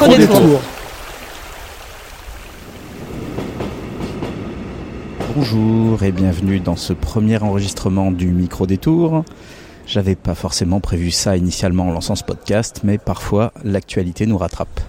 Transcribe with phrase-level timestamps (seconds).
[0.00, 0.60] Micro-détour.
[5.34, 9.24] Bonjour et bienvenue dans ce premier enregistrement du micro-détour.
[9.88, 14.80] J'avais pas forcément prévu ça initialement en lançant ce podcast, mais parfois l'actualité nous rattrape.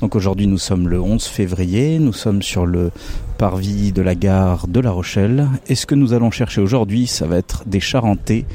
[0.00, 2.92] Donc aujourd'hui nous sommes le 11 février, nous sommes sur le
[3.36, 7.26] parvis de la gare de La Rochelle et ce que nous allons chercher aujourd'hui ça
[7.26, 8.46] va être des Charentais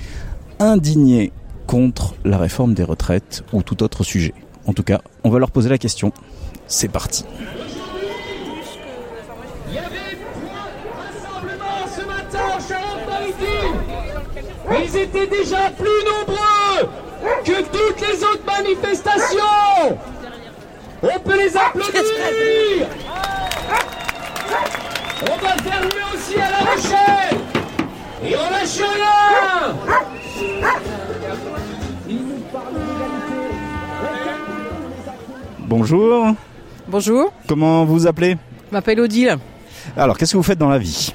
[0.58, 1.32] indignés
[1.68, 4.34] contre la réforme des retraites ou tout autre sujet.
[4.68, 6.12] En tout cas, on va leur poser la question.
[6.68, 7.26] C'est parti.
[9.68, 10.18] Il y avait
[10.98, 13.78] rassemblement ce matin en Charente-Maritime.
[14.84, 16.90] Ils étaient déjà plus nombreux
[17.44, 19.98] que toutes les autres manifestations.
[21.04, 22.88] On peut les applaudir.
[25.24, 27.38] On va faire mieux aussi à La Rochelle.
[28.24, 29.76] Et on lâche rien.
[35.72, 36.36] Bonjour,
[36.90, 38.36] Bonjour, comment vous appelez?
[38.68, 39.38] Je m'appelle Odile.
[39.96, 41.14] Alors qu'est-ce que vous faites dans la vie?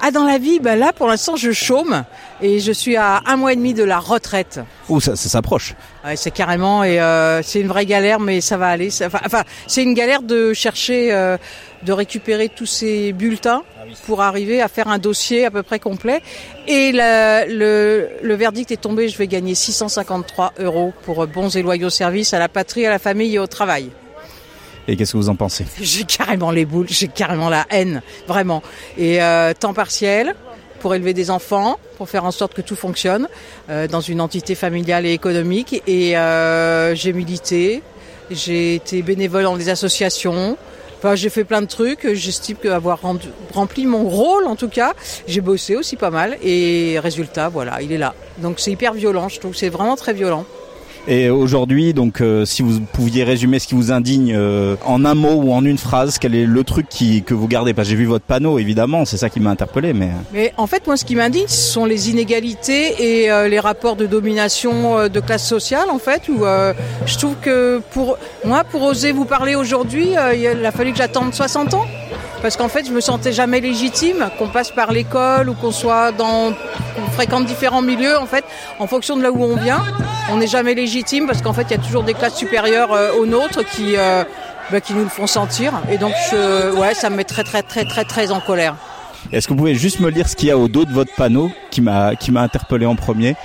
[0.00, 2.04] Ah, dans la vie, bah là, pour l'instant, je chôme
[2.42, 4.60] et je suis à un mois et demi de la retraite.
[4.88, 5.74] Oh ça, ça s'approche.
[6.04, 8.90] Ouais, c'est carrément et euh, c'est une vraie galère, mais ça va aller.
[8.90, 11.36] Ça- Enfin, enfin, c'est une galère de chercher, euh,
[11.82, 13.62] de récupérer tous ces bulletins
[14.06, 16.22] pour arriver à faire un dossier à peu près complet.
[16.68, 19.08] Et la- le, le verdict est tombé.
[19.08, 22.98] Je vais gagner 653 euros pour bons et loyaux services à la patrie, à la
[22.98, 23.90] famille et au travail.
[24.88, 25.66] Et qu'est-ce que vous en pensez?
[25.80, 28.62] J'ai carrément les boules, j'ai carrément la haine, vraiment.
[28.98, 30.34] Et euh, temps partiel
[30.80, 33.28] pour élever des enfants, pour faire en sorte que tout fonctionne
[33.68, 35.82] euh, dans une entité familiale et économique.
[35.86, 37.82] Et euh, j'ai milité,
[38.30, 40.56] j'ai été bénévole dans des associations.
[40.98, 42.12] Enfin, j'ai fait plein de trucs.
[42.12, 42.56] J'estime
[43.02, 44.92] rendu- rempli mon rôle, en tout cas,
[45.26, 46.36] j'ai bossé aussi pas mal.
[46.42, 48.14] Et résultat, voilà, il est là.
[48.38, 49.54] Donc c'est hyper violent, je trouve.
[49.54, 50.44] C'est vraiment très violent.
[51.08, 55.14] Et aujourd'hui, donc, euh, si vous pouviez résumer ce qui vous indigne euh, en un
[55.14, 57.90] mot ou en une phrase, quel est le truc qui, que vous gardez Parce que
[57.90, 60.96] j'ai vu votre panneau, évidemment, c'est ça qui m'a interpellé, mais Mais en fait, moi,
[60.96, 65.20] ce qui m'indigne, ce sont les inégalités et euh, les rapports de domination euh, de
[65.20, 66.74] classe sociale, en fait, où euh,
[67.06, 70.98] je trouve que pour moi, pour oser vous parler aujourd'hui, euh, il a fallu que
[70.98, 71.86] j'attende 60 ans.
[72.42, 76.10] Parce qu'en fait, je me sentais jamais légitime, qu'on passe par l'école ou qu'on soit
[76.12, 76.52] dans,
[76.94, 78.16] qu'on fréquente différents milieux.
[78.16, 78.44] En fait,
[78.78, 79.84] en fonction de là où on vient,
[80.32, 83.12] on n'est jamais légitime parce qu'en fait, il y a toujours des classes supérieures euh,
[83.12, 84.24] aux nôtres qui, euh,
[84.70, 85.72] bah, qui nous le font sentir.
[85.90, 88.74] Et donc, je, ouais, ça me met très, très, très, très, très en colère.
[89.32, 91.14] est-ce que vous pouvez juste me lire ce qu'il y a au dos de votre
[91.14, 93.36] panneau qui m'a qui m'a interpellé en premier?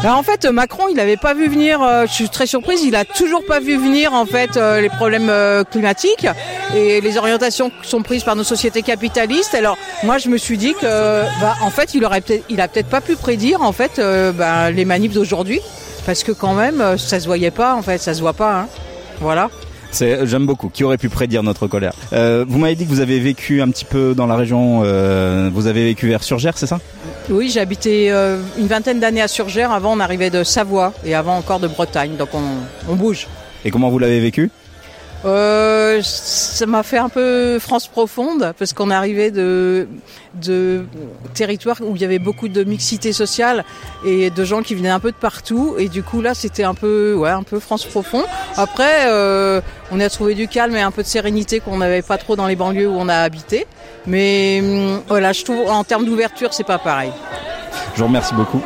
[0.00, 1.80] Alors, en fait, Macron, il n'avait pas vu venir.
[1.80, 2.82] euh, je suis très surprise.
[2.82, 6.26] Il a toujours pas vu venir en fait euh, les problèmes euh, climatiques
[6.74, 9.54] et les orientations qui sont prises par nos sociétés capitalistes.
[9.54, 12.66] Alors, moi, je me suis dit que, bah, en fait, il aurait peut-être, il a
[12.66, 14.00] peut-être pas pu prédire en fait
[14.36, 15.60] bah, les manifs d'aujourd'hui,
[16.04, 17.74] parce que quand même, ça se voyait pas.
[17.76, 18.60] En fait, ça se voit pas.
[18.60, 18.66] Hein.
[19.20, 19.50] Voilà.
[19.92, 20.68] J'aime beaucoup.
[20.68, 21.92] Qui aurait pu prédire notre colère?
[22.10, 24.80] Vous m'avez dit que vous avez vécu un petit peu dans la région.
[25.50, 26.80] vous avez vécu vers Surgères, c'est ça?
[27.30, 29.72] Oui, j'ai habité euh, une vingtaine d'années à Surgères.
[29.72, 32.16] Avant, on arrivait de Savoie et avant encore de Bretagne.
[32.16, 32.42] Donc, on,
[32.90, 33.28] on bouge.
[33.64, 34.50] Et comment vous l'avez vécu?
[35.24, 39.86] Euh, ça m'a fait un peu France profonde parce qu'on arrivait de
[40.34, 40.84] de
[41.32, 43.64] territoires où il y avait beaucoup de mixité sociale
[44.04, 46.74] et de gens qui venaient un peu de partout et du coup là c'était un
[46.74, 48.24] peu ouais un peu France profond.
[48.56, 49.60] Après euh,
[49.92, 52.46] on a trouvé du calme et un peu de sérénité qu'on n'avait pas trop dans
[52.46, 53.66] les banlieues où on a habité.
[54.06, 57.12] Mais hum, voilà, je trouve en termes d'ouverture c'est pas pareil.
[57.94, 58.62] Je vous remercie beaucoup.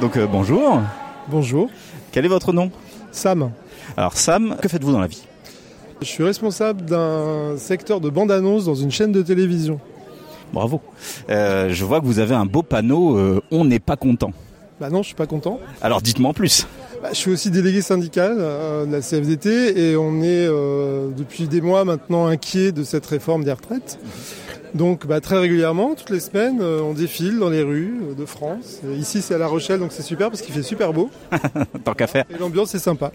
[0.00, 0.80] Donc euh, bonjour,
[1.28, 1.68] Bonjour,
[2.10, 2.70] quel est votre nom?
[3.12, 3.52] Sam.
[3.96, 5.22] Alors Sam, que faites-vous dans la vie?
[6.00, 9.78] Je suis responsable d'un secteur de bande-annonce dans une chaîne de télévision.
[10.52, 10.80] Bravo.
[11.28, 14.32] Euh, je vois que vous avez un beau panneau euh, On n'est pas content.
[14.80, 15.60] Bah non, je suis pas content.
[15.82, 16.66] Alors dites-moi en plus.
[17.02, 20.46] Bah, je suis aussi délégué syndical euh, de la CFDT et on est
[21.16, 23.98] depuis des mois maintenant inquiet de cette réforme des retraites.
[24.74, 28.80] Donc bah, très régulièrement, toutes les semaines, on défile dans les rues de France.
[28.90, 31.10] Et ici c'est à La Rochelle, donc c'est super parce qu'il fait super beau
[31.84, 32.24] Tant qu'à faire.
[32.34, 33.12] et l'ambiance est sympa.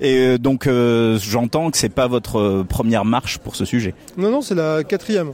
[0.00, 3.94] Et euh, donc euh, j'entends que c'est pas votre euh, première marche pour ce sujet.
[4.16, 5.32] Non, non, c'est la quatrième.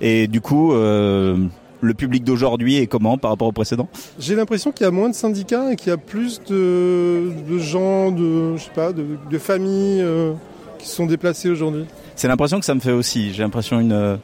[0.00, 1.36] Et du coup, euh,
[1.80, 3.88] le public d'aujourd'hui est comment par rapport au précédent?
[4.18, 7.58] J'ai l'impression qu'il y a moins de syndicats et qu'il y a plus de, de
[7.58, 10.32] gens, de, je sais pas, de, de familles euh,
[10.78, 11.84] qui se sont déplacés aujourd'hui.
[12.16, 13.32] C'est l'impression que ça me fait aussi.
[13.32, 14.18] J'ai l'impression une,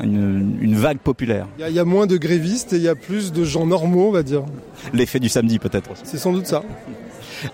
[0.00, 1.46] une, une vague populaire.
[1.58, 4.08] Il y, y a moins de grévistes et il y a plus de gens normaux,
[4.08, 4.42] on va dire.
[4.94, 5.90] L'effet du samedi peut-être.
[6.04, 6.62] C'est sans doute ça.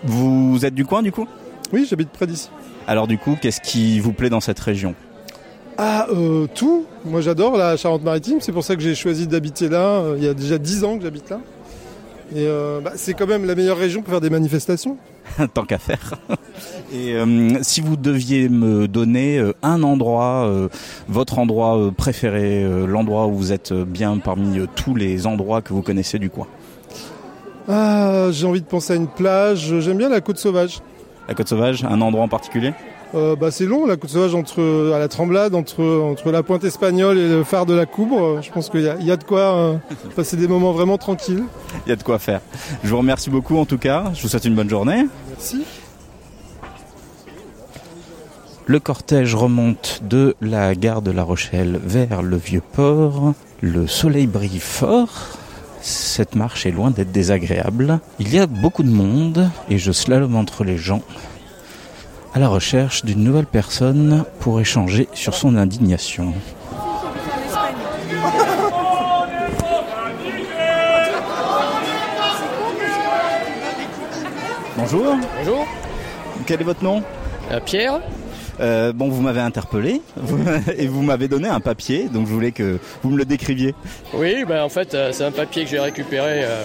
[0.04, 1.26] Vous êtes du coin du coup?
[1.72, 2.50] Oui, j'habite près d'ici.
[2.86, 4.94] Alors du coup, qu'est-ce qui vous plaît dans cette région?
[5.80, 6.86] Ah, euh, tout.
[7.04, 8.40] Moi, j'adore la Charente-Maritime.
[8.40, 10.02] C'est pour ça que j'ai choisi d'habiter là.
[10.16, 11.38] Il y a déjà 10 ans que j'habite là.
[12.34, 14.96] Et euh, bah, c'est quand même la meilleure région pour faire des manifestations.
[15.54, 16.14] Tant qu'à faire.
[16.92, 20.50] Et euh, si vous deviez me donner un endroit,
[21.06, 26.18] votre endroit préféré, l'endroit où vous êtes bien parmi tous les endroits que vous connaissez
[26.18, 26.48] du coin?
[27.68, 29.78] Ah, j'ai envie de penser à une plage.
[29.78, 30.80] J'aime bien la côte sauvage.
[31.28, 32.72] La Côte Sauvage, un endroit en particulier
[33.14, 36.62] Euh, bah, c'est long, la côte sauvage entre à la Tremblade, entre entre la pointe
[36.64, 38.42] espagnole et le phare de la Coubre.
[38.42, 39.74] Je pense qu'il y a, il y a de quoi euh,
[40.16, 41.44] passer des moments vraiment tranquilles.
[41.86, 42.40] Il y a de quoi faire.
[42.84, 44.10] Je vous remercie beaucoup en tout cas.
[44.14, 45.06] Je vous souhaite une bonne journée.
[45.30, 45.64] Merci.
[48.66, 53.32] Le cortège remonte de la gare de La Rochelle vers le vieux port.
[53.62, 55.37] Le soleil brille fort.
[55.88, 57.98] Cette marche est loin d'être désagréable.
[58.18, 61.00] Il y a beaucoup de monde et je slalome entre les gens
[62.34, 66.34] à la recherche d'une nouvelle personne pour échanger sur son indignation.
[74.76, 75.66] Bonjour, Bonjour,
[76.46, 77.02] quel est votre nom?
[77.50, 78.02] Euh, Pierre.
[78.60, 80.02] Euh, bon, vous m'avez interpellé
[80.76, 83.74] et vous m'avez donné un papier, donc je voulais que vous me le décriviez.
[84.14, 86.64] Oui, ben en fait, euh, c'est un papier que j'ai récupéré euh,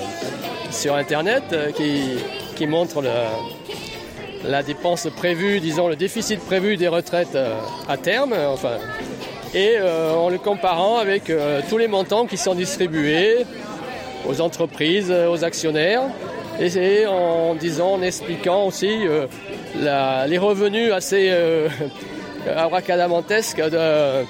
[0.72, 1.44] sur Internet
[1.76, 2.02] qui,
[2.56, 3.04] qui montre
[4.44, 7.38] la, dépense prévue, disons le déficit prévu des retraites
[7.88, 8.78] à terme, enfin,
[9.54, 11.32] et en le comparant avec
[11.70, 13.46] tous les montants qui sont distribués
[14.28, 16.02] aux entreprises, aux actionnaires,
[16.60, 18.90] et en disant, en expliquant aussi
[19.80, 21.68] la- les revenus assez euh,
[22.56, 24.24] abracadabrantesques de-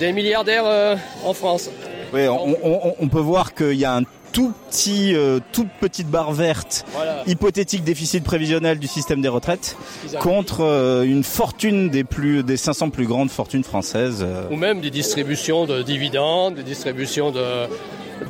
[0.00, 1.70] des milliardaires euh, en France.
[2.12, 4.02] Oui, on, on- on peut voir qu'il y a un
[4.32, 7.22] tout petit, euh, toute petite barre verte, Voilà.
[7.26, 9.76] hypothétique déficit prévisionnel du système des retraites,
[10.20, 14.22] contre euh, une fortune des plus, des 500 plus grandes fortunes françaises.
[14.26, 14.42] euh.
[14.50, 17.66] Ou même des distributions de dividendes, des distributions de-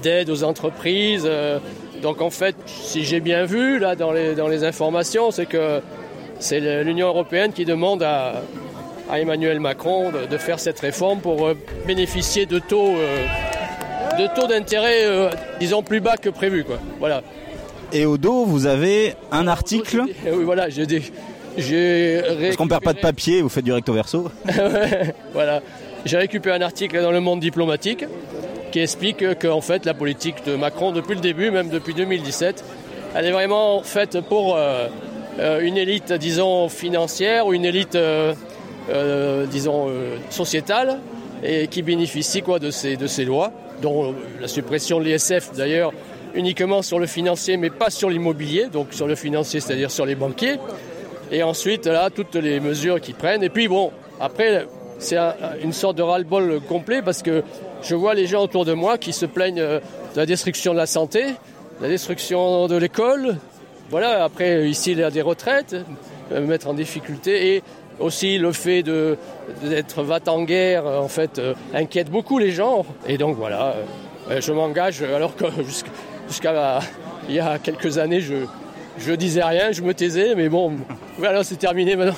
[0.03, 1.25] d'aides aux entreprises.
[1.27, 1.59] euh.
[2.03, 5.81] Donc en fait, si j'ai bien vu là dans les, dans les informations, c'est que
[6.39, 8.43] c'est l'Union européenne qui demande à,
[9.11, 11.55] à Emmanuel Macron de, de faire cette réforme pour euh,
[11.87, 13.27] bénéficier de taux, euh,
[14.19, 15.31] de taux d'intérêt, euh,
[15.61, 16.65] disons, plus bas que prévu.
[16.65, 16.79] Quoi.
[16.99, 17.23] Voilà.
[17.93, 21.03] Et au dos, vous avez un article, Oui, voilà, j'ai des-
[21.57, 24.31] j'ai parce qu'on perd pas de récupéré- papier, vous faites du recto verso.
[25.33, 25.63] voilà.
[26.05, 28.05] J'ai récupéré un article dans le monde diplomatique
[28.73, 32.63] qui explique qu'en fait la politique de Macron depuis le début, même depuis 2017,
[33.15, 34.89] elle est vraiment faite pour euh,
[35.39, 38.35] une élite, disons, financière ou une élite, euh,
[38.91, 40.99] euh, disons, euh, sociétale
[41.45, 43.53] et qui bénéficie quoi, de, ces, de ces lois,
[43.83, 45.93] dont la suppression de l'ISF d'ailleurs
[46.35, 50.15] uniquement sur le financier mais pas sur l'immobilier, donc sur le financier, c'est-à-dire sur les
[50.15, 50.57] banquiers.
[51.31, 53.43] Et ensuite, là, toutes les mesures qu'ils prennent.
[53.43, 53.91] Et puis, bon,
[54.21, 54.67] après,
[54.99, 57.43] c'est un- une sorte de ras-le-bol complet parce que
[57.83, 59.81] je vois les gens autour de moi qui se plaignent euh,
[60.15, 63.37] de la destruction de la santé, de la destruction de l'école.
[63.89, 65.77] Voilà, après, ici, il y a des retraites,
[66.33, 67.55] euh, mettre en difficulté.
[67.55, 67.63] Et
[68.01, 72.85] aussi, le fait d'être va en guerre, euh, en fait, euh, inquiète beaucoup les gens.
[73.07, 73.77] Et donc, voilà,
[74.41, 75.45] je m'engage, alors que
[76.29, 76.81] jusqu'à
[77.29, 78.35] il y a quelques années, je,
[78.99, 80.73] je disais rien, je me taisais, mais bon,
[81.19, 82.17] voilà, c'est terminé maintenant.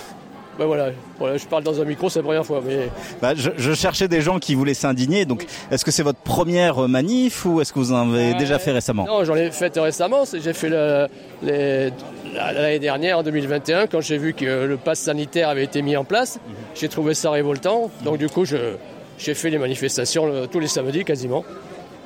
[0.59, 0.89] Ben voilà,
[1.21, 2.89] voilà, je parle dans un micro, c'est la première fois, mais
[3.23, 6.89] Bah, je, je cherchais des gens qui voulaient s'indigner, donc est-ce que c'est votre première
[6.89, 8.39] manif ou est-ce que vous en avez Ouais.
[8.39, 9.05] déjà fait récemment?
[9.07, 10.25] non, j'en ai fait récemment.
[10.33, 11.07] J'ai fait la-
[11.43, 16.05] l'année dernière, en 2021, quand j'ai vu que le pass sanitaire avait été mis en
[16.05, 16.39] place.
[16.75, 17.91] J'ai trouvé ça révoltant.
[18.05, 21.45] Donc du coup, j'ai fait les manifestations euh, tous les samedis quasiment,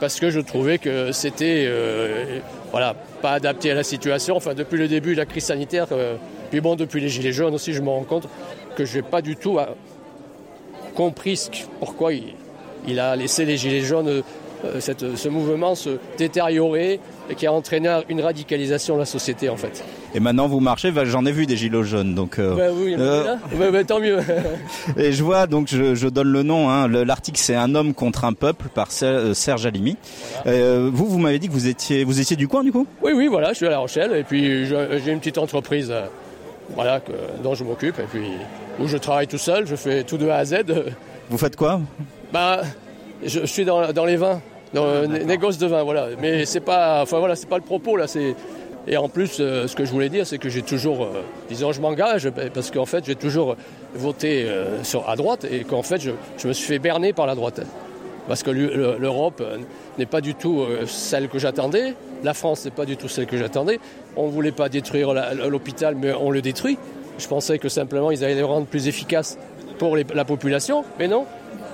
[0.00, 2.38] parce que je trouvais que c'était, euh,
[2.71, 4.37] voilà, pas adapté à la situation.
[4.37, 6.16] Enfin, depuis le début de la crise sanitaire, euh,
[6.52, 8.28] puis bon, depuis les gilets jaunes aussi, je me rends compte
[8.76, 9.64] que je n'ai pas du tout euh,
[10.94, 11.49] compris
[11.80, 12.35] pourquoi il,
[12.87, 14.23] il a laissé les gilets jaunes,
[14.64, 19.49] euh, cette- ce mouvement se détériorer et qui a entraîné une radicalisation de la société
[19.49, 19.82] en fait.
[20.14, 22.94] Et maintenant vous marchez, bah, j'en ai vu des gilets jaunes, donc euh, Ouais, oui,
[22.99, 24.18] euh, Ouais, ouais, tant mieux.
[24.99, 26.68] et je vois donc je, je donne le nom.
[26.68, 29.97] Hein, le- L'article c'est un homme contre un peuple par Ser- Serge Alimi.
[30.44, 32.87] Vous vous m'avez dit que vous étiez vous étiez du coin du coup?
[33.02, 35.92] Oui, oui, voilà, je suis à La Rochelle et puis j'ai une petite entreprise
[36.74, 37.12] voilà, que-
[37.42, 38.30] dont je m'occupe et puis
[38.80, 40.56] où je travaille tout seul, je fais tout de A à Z.
[41.30, 41.80] Vous faites quoi
[42.32, 42.60] Bah,
[43.24, 44.40] je, je suis dans, dans les vins,
[44.74, 46.08] dans le né- négoce de vin, voilà.
[46.20, 48.06] Mais c'est pas, enfin voilà, c'est pas le propos là.
[48.06, 48.34] C'est
[48.88, 51.70] et en plus, euh, ce que je voulais dire, c'est que j'ai toujours, euh, disons,
[51.70, 53.54] je m'engage bah, parce qu'en fait, j'ai toujours
[53.94, 57.26] voté euh, sur à droite et qu'en fait, je, je me suis fait berner par
[57.28, 57.60] la droite.
[58.28, 59.58] Parce que le- l'Europe euh,
[59.98, 61.94] n'est pas du tout euh, celle que j'attendais.
[62.22, 63.80] La France n'est pas du tout celle que j'attendais.
[64.16, 65.12] On ne voulait pas détruire
[65.48, 66.78] l'hôpital, mais on le détruit.
[67.18, 69.38] Je pensais que simplement ils allaient les rendre plus efficaces
[69.78, 71.24] pour la population, mais non.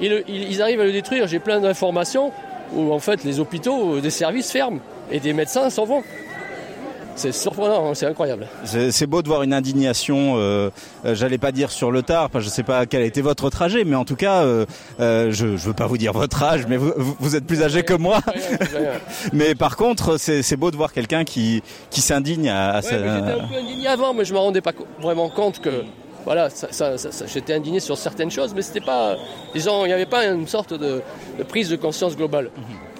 [0.00, 1.26] Ils, ils- ils arrivent à le détruire.
[1.28, 2.32] J'ai plein d'informations
[2.74, 6.02] où en fait les hôpitaux, euh, des services ferment et des médecins s'en vont.
[7.18, 8.46] C'est surprenant, hein, c'est incroyable.
[8.64, 10.70] C'est beau de voir une indignation, euh,
[11.04, 13.22] euh, j'allais pas dire sur le tard, parce que je sais pas quel a été
[13.22, 14.66] votre trajet, mais en tout cas, euh,
[15.00, 17.82] euh, je, je veux pas vous dire votre âge, mais vous, vous- êtes plus âgé
[17.82, 18.20] que moi.
[19.32, 22.98] Mais par contre, c'est beau de voir quelqu'un qui, qui s'indigne à, à Ouais, sa-
[22.98, 23.08] j'étais
[23.40, 25.82] un peu indigné avant, mais je me rendais pas vraiment compte que
[26.25, 29.16] voilà, ça, ça- ça- ça- j'étais indigné sur certaines choses, mais c'était pas,
[29.54, 31.02] disons, il n'y avait pas une sorte de,
[31.38, 32.50] de prise de conscience globale.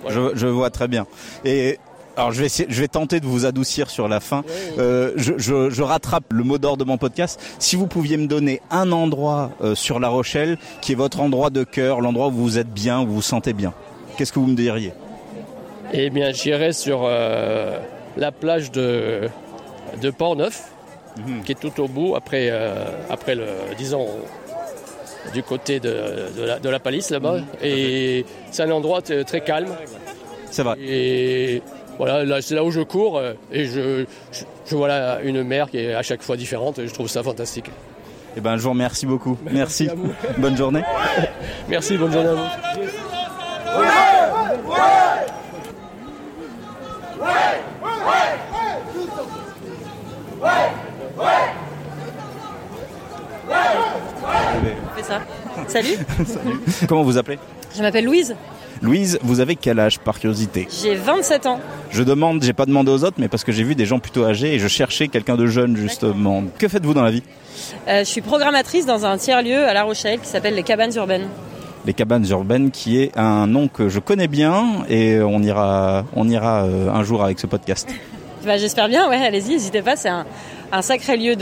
[0.03, 0.31] Voilà.
[0.33, 1.07] Je, je vois très bien.
[1.45, 1.79] Et
[2.19, 4.45] alors je vais essayer, je vais tenter de vous adoucir sur la fin.
[4.79, 7.41] Euh, je, je, je rattrape le mot d'ordre de mon podcast.
[7.59, 11.51] Si vous pouviez me donner un endroit euh, sur La Rochelle qui est votre endroit
[11.51, 13.73] de cœur, l'endroit où vous êtes bien, où vous vous sentez bien,
[14.17, 14.93] qu'est-ce que vous me diriez?
[15.93, 17.79] Eh bien, j'irai sur euh,
[18.17, 19.29] la plage de,
[20.03, 20.73] de Port-Neuf,
[21.45, 22.53] qui est tout au bout, après,
[23.09, 23.47] après le,
[23.79, 24.07] disons,
[25.33, 25.95] du côté de,
[26.37, 27.39] de la, de la palisse là-bas.
[27.63, 29.71] Et c'est un endroit très calme.
[30.51, 30.77] C'est vrai.
[30.81, 31.63] Et
[31.99, 35.43] voilà, là, c'est là où je cours euh, et je, je, je vois là une
[35.43, 37.71] mer qui est à chaque fois différente et je trouve ça fantastique.
[38.37, 39.37] Eh ben, je vous remercie beaucoup.
[39.51, 39.89] Merci.
[39.89, 40.13] à vous.
[40.39, 40.83] Bonne journée.
[41.69, 42.89] Merci, bonne journée à vous.
[54.97, 55.21] fait ça.
[55.69, 55.99] Salut,
[56.89, 57.39] Comment vous appelez?
[57.77, 58.35] Je m'appelle Louise,
[58.83, 61.61] Louise, vous avez quel âge par curiosité j'ai 27 ans.
[61.91, 64.25] Je demande, j'ai pas demandé aux autres, mais parce que j'ai vu des gens plutôt
[64.25, 66.43] âgés et je cherchais quelqu'un de jeune justement.
[66.59, 67.23] Que faites-vous dans la vie
[67.89, 71.29] Euh, je suis programmatrice dans un tiers-lieu à La Rochelle qui s'appelle les Cabanes Urbaines.
[71.87, 76.29] Les cabanes urbaines, qui est un nom que je connais bien et on ira, on
[76.29, 77.89] ira euh, un jour avec ce podcast.
[78.47, 80.25] Bah, J'espère bien, ouais, allez-y, n'hésitez pas, c'est un,
[80.71, 81.35] un sacré lieu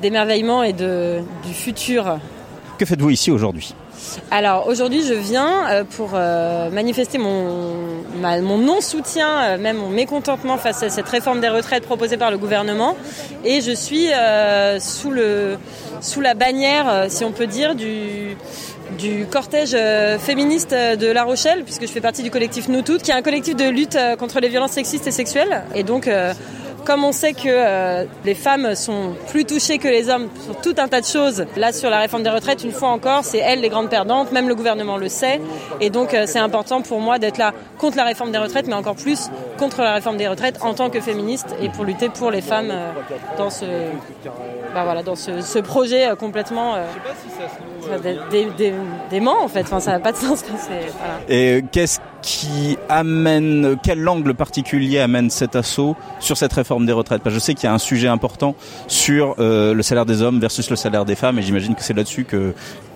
[0.00, 2.18] d'émerveillement et de, du futur.
[2.76, 3.72] Que faites-vous ici aujourd'hui?
[4.30, 8.02] Alors aujourd'hui, je viens euh, pour euh, manifester mon,
[8.58, 12.96] non-soutien, euh, même mon mécontentement face à cette réforme des retraites proposée par le gouvernement.
[13.44, 14.08] Et je suis
[14.80, 18.36] sous, la bannière, si on peut dire, du,
[18.98, 19.76] du cortège
[20.18, 23.22] féministe de La Rochelle, puisque je fais partie du collectif Nous Toutes, qui est un
[23.22, 25.64] collectif de lutte contre les violences sexistes et sexuelles.
[25.74, 26.08] Et donc,
[26.84, 30.74] comme on sait que euh, les femmes sont plus touchées que les hommes sur tout
[30.78, 33.60] un tas de choses, là sur la réforme des retraites, une fois encore, c'est elles
[33.60, 35.40] les grandes perdantes, même le gouvernement le sait.
[35.80, 38.74] Et donc euh, c'est important pour moi d'être là contre la réforme des retraites, mais
[38.74, 42.30] encore plus contre la réforme des retraites en tant que féministe et pour lutter pour
[42.30, 42.90] les femmes euh,
[43.38, 43.64] dans ce,
[44.74, 46.84] bah voilà, dans ce, ce projet euh, complètement euh,
[48.02, 48.74] dé- dé- dé-
[49.10, 49.62] dément en fait.
[49.62, 50.44] Enfin, ça n'a pas de sens.
[50.68, 51.14] voilà.
[51.28, 57.22] Et qu'est-ce qui amène, quel angle particulier amène cet assaut sur cette réforme des retraites?
[57.22, 58.54] Parce que je sais qu'il y a un sujet important
[58.86, 61.94] sur euh, le salaire des hommes versus le salaire des femmes, et j'imagine que c'est
[61.94, 62.54] là-dessus que,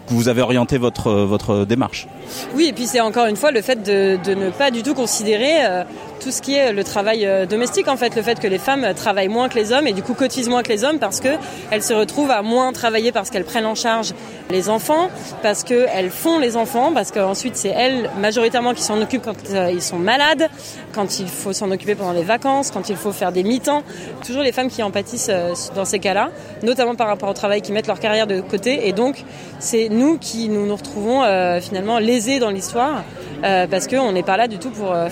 [0.08, 2.06] vous avez orienté votre démarche.
[2.54, 4.94] Oui, et puis c'est encore une fois le fait de, de ne pas du tout
[4.94, 5.82] considérer euh,
[6.20, 8.86] tout ce qui est le travail euh, domestique, en fait, le fait que les femmes
[8.94, 11.28] travaillent moins que les hommes et du coup cotisent moins que les hommes parce que
[11.70, 14.14] elles se retrouvent à moins travailler parce qu'elles prennent en charge
[14.50, 15.08] les enfants,
[15.42, 19.70] parce qu'elles font les enfants, parce qu'ensuite c'est elles majoritairement qui s'en occupent quand euh,
[19.72, 20.48] ils sont malades,
[20.94, 23.82] quand il faut s'en occuper pendant les vacances, quand il faut faire des mi-temps.
[24.24, 26.30] Toujours les femmes qui en pâtissent euh, dans ces cas-là,
[26.62, 28.88] notamment par rapport au travail, qui mettent leur carrière de côté.
[28.88, 29.24] Et donc
[29.58, 33.04] c'est nous qui nous, nous retrouvons euh, finalement lésés dans l'histoire
[33.44, 34.92] euh, parce qu'on n'est pas là du tout pour...
[34.92, 35.08] euh,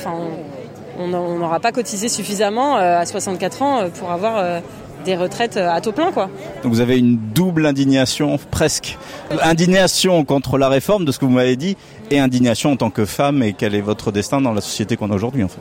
[0.98, 4.60] on n'aura pas cotisé suffisamment euh, à 64 ans euh, pour avoir euh,
[5.04, 6.30] des retraites à taux plein, quoi.
[6.62, 8.96] Donc vous avez une double indignation, presque.
[9.42, 11.76] Indignation contre la réforme de ce que vous m'avez dit,
[12.10, 15.10] et indignation en tant que femme, et quel est votre destin dans la société qu'on
[15.10, 15.60] a aujourd'hui en fait?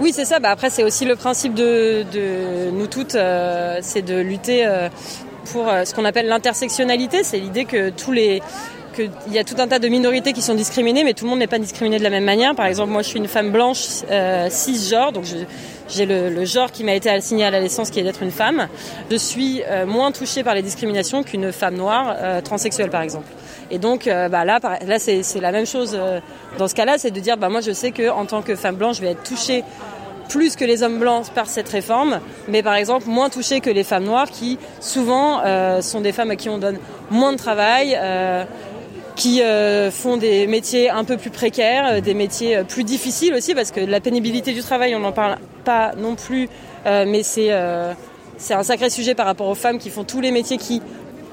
[0.00, 0.40] Oui, c'est ça.
[0.40, 4.88] Bah, après, c'est aussi le principe de, de nous toutes, euh, c'est de lutter euh,
[5.52, 7.22] pour euh, ce qu'on appelle l'intersectionnalité.
[7.22, 8.42] C'est l'idée que tous les
[8.92, 11.38] qu'il y a tout un tas de minorités qui sont discriminées, mais tout le monde
[11.38, 12.54] n'est pas discriminé de la même manière.
[12.54, 13.78] Par exemple, moi, je suis une femme blanche
[14.10, 15.24] euh, cisgenre, donc
[15.88, 18.68] j'ai le, genre qui m'a été assigné à la naissance, qui est d'être une femme.
[19.10, 23.26] Je suis euh, moins touchée par les discriminations qu'une femme noire euh, transsexuelle, par exemple.
[23.70, 25.98] Et donc, bah, là, là, c'est la même chose.
[26.58, 28.76] dans ce cas-là, c'est de dire, bah, moi, je sais que en tant que femme
[28.76, 29.64] blanche, je vais être touchée
[30.28, 33.84] plus que les hommes blancs par cette réforme, mais par exemple moins touchées que les
[33.84, 35.40] femmes noires qui souvent
[35.80, 36.78] sont des femmes à qui on donne
[37.10, 37.98] moins de travail,
[39.16, 43.34] qui euh, font des métiers un peu plus précaires, euh, des métiers euh, plus difficiles
[43.34, 46.48] aussi parce que la pénibilité du travail on n'en parle pas non plus,
[46.84, 50.82] mais c'est un sacré sujet par rapport aux femmes qui font tous les métiers qui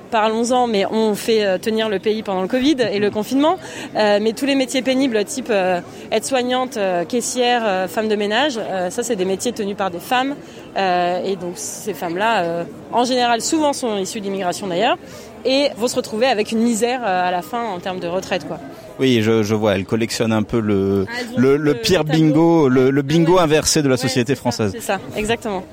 [0.09, 3.57] parlons-en, mais on fait euh, tenir le pays pendant le Covid et le confinement.
[3.95, 9.15] Euh, mais tous les métiers pénibles, type euh, aide-soignante, caissière, femme de ménage, ça c'est
[9.15, 10.35] des métiers tenus par des femmes.
[10.75, 14.97] et donc ces femmes-là, en général, souvent sont issues d'immigration d'ailleurs,
[15.45, 18.59] et vont se retrouver avec une misère à la fin en termes de retraite, quoi.
[18.99, 22.89] Oui, je, je vois, elle collectionne un peu le, ah, le, le, pire bingo, le,
[22.89, 24.71] le bingo inversé de la société française.
[24.73, 25.63] C'est ça, exactement.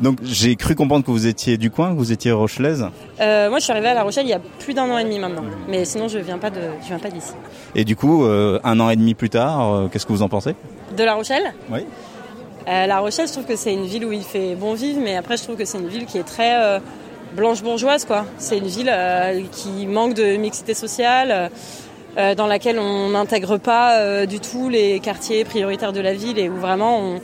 [0.00, 2.86] Donc j'ai cru comprendre que vous étiez du coin, que vous étiez rochelaise.
[3.20, 5.04] Euh, moi, je suis arrivée à La Rochelle il y a plus d'un an et
[5.04, 5.44] demi maintenant.
[5.68, 7.32] Mais sinon, je viens pas de, je viens pas d'ici.
[7.74, 10.28] Et du coup, euh, un an et demi plus tard, euh, qu'est-ce que vous en
[10.28, 10.54] pensez?
[10.96, 11.54] De La Rochelle?
[11.70, 11.80] Oui.
[12.66, 15.36] la Rochelle, je trouve que c'est une ville où il fait bon vivre, mais après,
[15.36, 16.80] je trouve que c'est une ville qui est très
[17.34, 18.26] blanche bourgeoise, quoi.
[18.38, 18.92] C'est une ville
[19.52, 21.50] qui manque de mixité sociale.
[22.36, 26.56] dans laquelle on n'intègre pas du tout les quartiers prioritaires de la ville et où
[26.56, 27.20] vraiment on,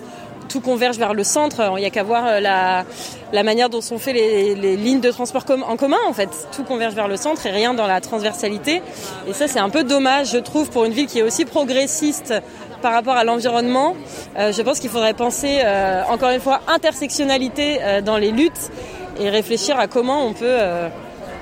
[0.51, 1.73] tout converge vers le centre.
[1.77, 5.45] Il n'y a qu'à voir euh, la, manière dont sont faites les, lignes de transport
[5.67, 6.29] en commun, en fait.
[6.55, 8.83] Tout converge vers le centre et rien dans la transversalité.
[9.27, 12.35] Et ça, c'est un peu dommage, je trouve, pour une ville qui est aussi progressiste
[12.83, 13.95] par rapport à l'environnement.
[14.37, 18.71] Euh, je pense qu'il faudrait penser, euh, encore une fois, intersectionnalité dans les luttes
[19.21, 20.59] et réfléchir à comment on peut,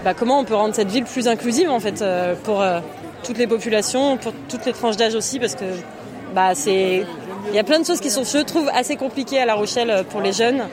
[0.05, 2.05] bah, comment on peut rendre cette ville plus inclusive, en fait,
[2.45, 2.63] pour
[3.23, 5.65] toutes les populations, pour toutes les tranches d'âge aussi, parce que
[6.35, 7.05] bah, c'est
[7.51, 9.91] il y a plein de choses qui sont, je trouve, assez compliquées à La Rochelle
[9.91, 10.69] euh, pour les jeunes.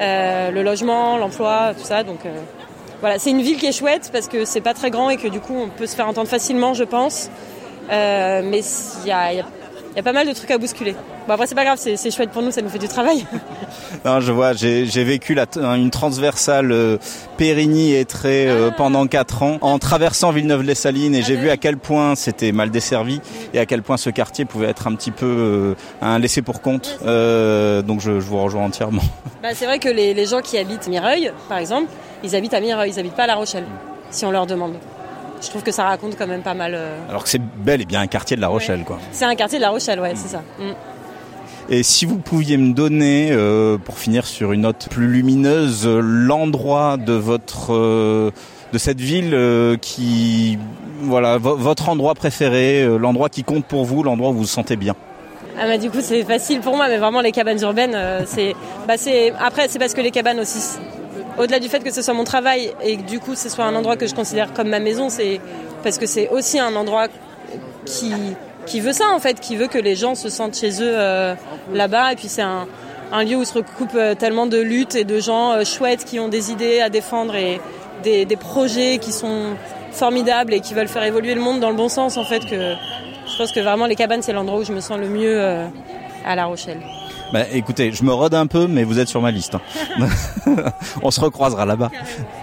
[0.00, 2.02] Euh, le logement, l'emploi, tout ça.
[2.02, 2.30] Donc euh,
[3.00, 5.28] voilà, c'est une ville qui est chouette parce que c'est pas très grand et que
[5.28, 7.30] du coup on peut se faire entendre facilement, je pense.
[7.90, 8.60] mais
[9.02, 9.44] il y a,
[9.94, 10.96] il y a pas mal de trucs à bousculer.
[11.28, 13.24] Bon après c'est pas grave, c'est chouette pour nous, ça nous fait du travail.
[14.04, 15.46] non, je vois, j'ai vécu la,
[15.76, 16.98] une transversale euh,
[17.36, 18.74] Périgny et Tré euh, ah.
[18.76, 23.20] pendant 4 ans en traversant Villeneuve-les-Salines et j'ai vu à quel point c'était mal desservi
[23.52, 26.60] et à quel point ce quartier pouvait être un petit peu euh, un laissé pour
[26.60, 26.98] compte.
[27.04, 29.02] Donc je, je, vous rejoins entièrement.
[29.42, 31.90] Bah, c'est vrai que les, les gens qui habitent Mireuil, par exemple,
[32.22, 33.66] ils habitent à Mireuil, ils habitent pas à La Rochelle,
[34.10, 34.72] si on leur demande
[35.44, 36.72] je trouve que ça raconte quand même pas mal.
[36.74, 38.98] Euh, Alors que c'est bel et bien un quartier de La Rochelle, quoi.
[39.12, 40.42] C'est un quartier de La Rochelle, ouais, c'est ça.
[40.58, 40.72] Mm.
[41.70, 46.96] Et si vous pouviez me donner, euh, pour finir sur une note plus lumineuse, l'endroit
[46.98, 48.30] de votre euh,
[48.72, 49.38] de cette ville
[49.80, 50.58] qui,
[51.02, 54.96] voilà, votre endroit préféré, l'endroit qui compte pour vous, l'endroit où vous vous sentez bien?
[55.56, 58.56] Ah bah du coup c'est facile pour moi, mais vraiment les cabanes urbaines, c'est,
[58.88, 60.58] bah c'est après c'est parce que les cabanes aussi
[61.38, 63.74] au-delà du fait que ce soit mon travail et que du coup ce soit un
[63.74, 65.40] endroit que je considère comme ma maison, c'est
[65.82, 67.08] parce que c'est aussi un endroit
[67.86, 71.34] qui, veut ça en fait, qui veut que les gens se sentent chez eux euh,
[71.72, 72.12] là-bas.
[72.12, 72.66] Et puis c'est un,
[73.24, 76.28] lieu où se recoupent euh, tellement de luttes et de gens euh, chouettes qui ont
[76.28, 77.60] des idées à défendre et
[78.02, 79.54] des, des, projets qui sont
[79.92, 82.40] formidables et qui veulent faire évoluer le monde dans le bon sens en fait.
[82.40, 82.74] Que
[83.26, 85.40] je pense que vraiment les cabanes c'est l'endroit où je me sens le mieux
[86.24, 86.80] à La Rochelle.
[87.34, 89.56] Bah, écoutez, je me rôde un peu, mais vous êtes sur ma liste.
[91.02, 91.90] On se recroisera là-bas.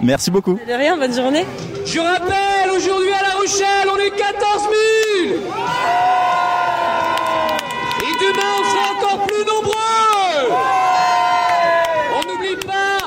[0.02, 0.60] Merci beaucoup.
[0.68, 1.46] De rien, bonne journée.
[1.86, 4.64] Je rappelle, aujourd'hui à La Rochelle, on est 14
[5.24, 5.40] 000
[8.00, 10.58] Et demain, on sera encore plus nombreux
[12.18, 12.98] On n'oublie pas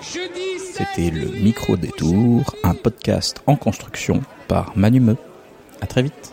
[0.00, 5.18] Jeudi C'était le Micro Détour, un podcast en construction par Manu Meux.
[5.82, 6.32] À très vite.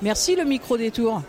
[0.00, 1.20] Merci le Micro Détour.